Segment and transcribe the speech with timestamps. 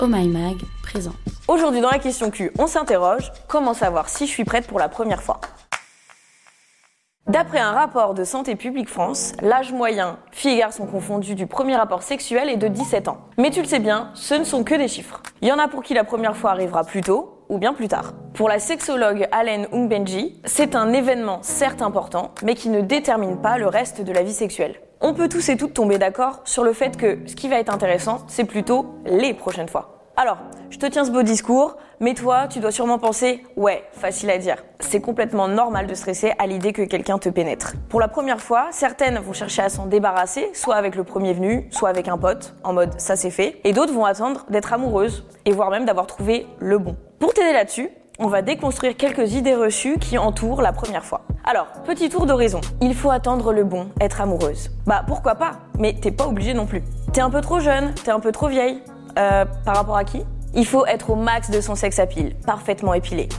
[0.00, 0.58] Oh My Mag.
[1.48, 4.88] Aujourd'hui dans la question Q, on s'interroge comment savoir si je suis prête pour la
[4.88, 5.40] première fois?
[7.26, 11.74] D'après un rapport de Santé publique France, l'âge moyen, filles et garçons confondus, du premier
[11.74, 13.18] rapport sexuel est de 17 ans.
[13.38, 15.20] Mais tu le sais bien, ce ne sont que des chiffres.
[15.42, 17.88] Il y en a pour qui la première fois arrivera plus tôt ou bien plus
[17.88, 18.12] tard.
[18.34, 23.58] Pour la sexologue Allen Ungbenji, c'est un événement certes important, mais qui ne détermine pas
[23.58, 24.80] le reste de la vie sexuelle.
[25.00, 27.72] On peut tous et toutes tomber d'accord sur le fait que ce qui va être
[27.72, 30.10] intéressant, c'est plutôt les prochaines fois.
[30.16, 30.38] Alors,
[30.70, 34.38] je te tiens ce beau discours, mais toi, tu dois sûrement penser, ouais, facile à
[34.38, 34.64] dire.
[34.80, 37.74] C'est complètement normal de stresser à l'idée que quelqu'un te pénètre.
[37.88, 41.68] Pour la première fois, certaines vont chercher à s'en débarrasser, soit avec le premier venu,
[41.70, 45.24] soit avec un pote, en mode ça c'est fait, et d'autres vont attendre d'être amoureuses,
[45.44, 46.96] et voire même d'avoir trouvé le bon.
[47.20, 51.22] Pour t'aider là-dessus, on va déconstruire quelques idées reçues qui entourent la première fois.
[51.50, 52.60] Alors, petit tour d'horizon.
[52.82, 54.70] Il faut attendre le bon, être amoureuse.
[54.86, 56.82] Bah pourquoi pas, mais t'es pas obligé non plus.
[57.14, 58.82] T'es un peu trop jeune, t'es un peu trop vieille.
[59.18, 60.26] Euh, par rapport à qui?
[60.52, 63.30] Il faut être au max de son sexe à pile, parfaitement épilé.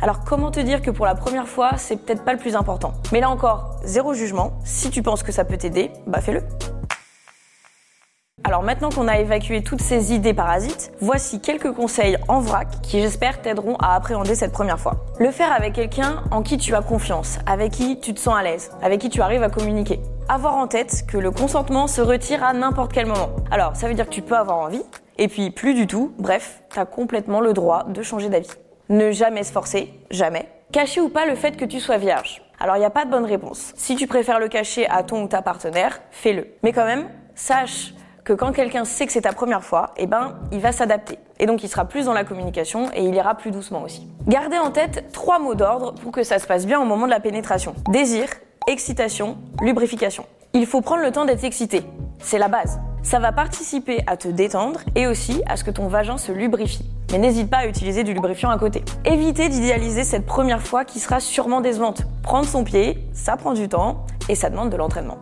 [0.00, 2.92] Alors comment te dire que pour la première fois, c'est peut-être pas le plus important?
[3.10, 4.60] Mais là encore, zéro jugement.
[4.64, 6.44] Si tu penses que ça peut t'aider, bah fais-le.
[8.46, 13.00] Alors maintenant qu'on a évacué toutes ces idées parasites, voici quelques conseils en vrac qui
[13.00, 15.04] j'espère t'aideront à appréhender cette première fois.
[15.18, 18.44] Le faire avec quelqu'un en qui tu as confiance, avec qui tu te sens à
[18.44, 19.98] l'aise, avec qui tu arrives à communiquer.
[20.28, 23.30] Avoir en tête que le consentement se retire à n'importe quel moment.
[23.50, 24.84] Alors ça veut dire que tu peux avoir envie,
[25.18, 28.52] et puis plus du tout, bref, t'as complètement le droit de changer d'avis.
[28.90, 30.48] Ne jamais se forcer, jamais.
[30.70, 32.42] Cacher ou pas le fait que tu sois vierge.
[32.60, 33.72] Alors il n'y a pas de bonne réponse.
[33.74, 36.46] Si tu préfères le cacher à ton ou ta partenaire, fais-le.
[36.62, 37.92] Mais quand même, sache
[38.26, 41.16] que quand quelqu'un sait que c'est ta première fois, eh ben, il va s'adapter.
[41.38, 44.08] Et donc, il sera plus dans la communication et il ira plus doucement aussi.
[44.26, 47.10] Gardez en tête trois mots d'ordre pour que ça se passe bien au moment de
[47.10, 47.74] la pénétration.
[47.88, 48.26] Désir,
[48.66, 50.26] excitation, lubrification.
[50.54, 51.84] Il faut prendre le temps d'être excité.
[52.18, 52.80] C'est la base.
[53.04, 56.84] Ça va participer à te détendre et aussi à ce que ton vagin se lubrifie.
[57.12, 58.82] Mais n'hésite pas à utiliser du lubrifiant à côté.
[59.04, 62.02] Évitez d'idéaliser cette première fois qui sera sûrement décevante.
[62.24, 65.18] Prendre son pied, ça prend du temps et ça demande de l'entraînement.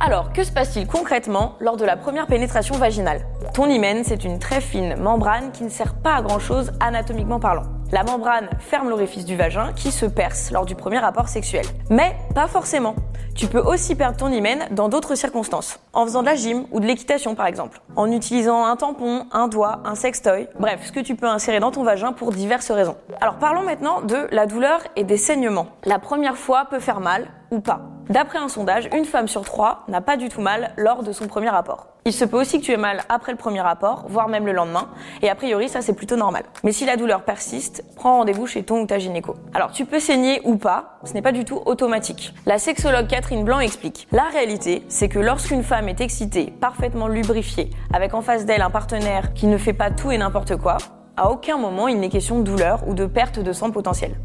[0.00, 3.22] Alors, que se passe-t-il concrètement lors de la première pénétration vaginale?
[3.52, 7.64] Ton hymen, c'est une très fine membrane qui ne sert pas à grand-chose anatomiquement parlant.
[7.90, 11.64] La membrane ferme l'orifice du vagin qui se perce lors du premier rapport sexuel.
[11.90, 12.94] Mais pas forcément.
[13.34, 15.80] Tu peux aussi perdre ton hymen dans d'autres circonstances.
[15.92, 17.80] En faisant de la gym ou de l'équitation par exemple.
[17.96, 20.48] En utilisant un tampon, un doigt, un sextoy.
[20.60, 22.96] Bref, ce que tu peux insérer dans ton vagin pour diverses raisons.
[23.20, 25.66] Alors parlons maintenant de la douleur et des saignements.
[25.84, 27.80] La première fois peut faire mal ou pas.
[28.10, 31.26] D'après un sondage, une femme sur trois n'a pas du tout mal lors de son
[31.26, 31.88] premier rapport.
[32.06, 34.52] Il se peut aussi que tu aies mal après le premier rapport, voire même le
[34.52, 34.88] lendemain,
[35.20, 36.44] et a priori ça c'est plutôt normal.
[36.64, 39.34] Mais si la douleur persiste, prends rendez-vous chez ton ou ta gynéco.
[39.52, 42.32] Alors tu peux saigner ou pas, ce n'est pas du tout automatique.
[42.46, 44.08] La sexologue Catherine Blanc explique.
[44.10, 48.70] La réalité, c'est que lorsqu'une femme est excitée, parfaitement lubrifiée, avec en face d'elle un
[48.70, 50.78] partenaire qui ne fait pas tout et n'importe quoi,
[51.18, 54.16] à aucun moment il n'est question de douleur ou de perte de sang potentiel.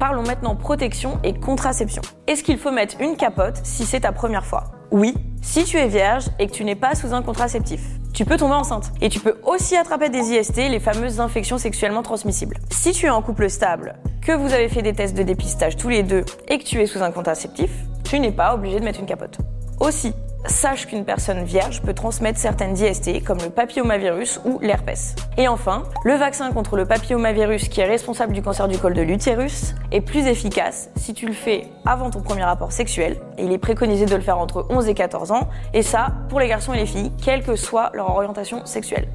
[0.00, 2.00] Parlons maintenant protection et contraception.
[2.26, 4.64] Est-ce qu'il faut mettre une capote si c'est ta première fois?
[4.90, 7.82] Oui, si tu es vierge et que tu n'es pas sous un contraceptif.
[8.14, 8.92] Tu peux tomber enceinte.
[9.02, 12.56] Et tu peux aussi attraper des IST, les fameuses infections sexuellement transmissibles.
[12.70, 15.90] Si tu es en couple stable, que vous avez fait des tests de dépistage tous
[15.90, 17.70] les deux et que tu es sous un contraceptif,
[18.02, 19.36] tu n'es pas obligé de mettre une capote.
[19.80, 20.12] Aussi,
[20.46, 25.14] sache qu'une personne vierge peut transmettre certaines IST comme le papillomavirus ou l'herpès.
[25.38, 29.00] Et enfin, le vaccin contre le papillomavirus qui est responsable du cancer du col de
[29.00, 33.58] l'utérus est plus efficace si tu le fais avant ton premier rapport sexuel il est
[33.58, 36.78] préconisé de le faire entre 11 et 14 ans et ça pour les garçons et
[36.78, 39.08] les filles, quelle que soit leur orientation sexuelle.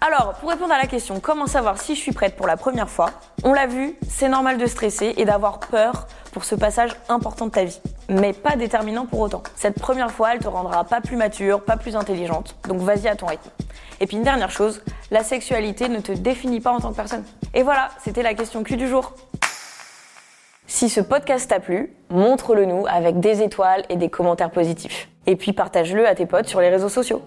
[0.00, 2.88] Alors, pour répondre à la question comment savoir si je suis prête pour la première
[2.88, 3.10] fois,
[3.44, 7.52] on l'a vu, c'est normal de stresser et d'avoir peur pour ce passage important de
[7.52, 7.80] ta vie.
[8.12, 9.42] Mais pas déterminant pour autant.
[9.56, 12.56] Cette première fois, elle te rendra pas plus mature, pas plus intelligente.
[12.68, 13.48] Donc vas-y à ton rythme.
[14.00, 17.24] Et puis une dernière chose, la sexualité ne te définit pas en tant que personne.
[17.54, 19.14] Et voilà, c'était la question Q du jour.
[20.66, 25.08] Si ce podcast t'a plu, montre-le nous avec des étoiles et des commentaires positifs.
[25.26, 27.22] Et puis partage-le à tes potes sur les réseaux sociaux.